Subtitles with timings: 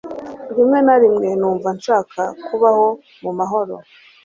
[0.55, 2.87] Rimwe na rimwe numva nshaka kubaho
[3.23, 3.75] mu mahoro.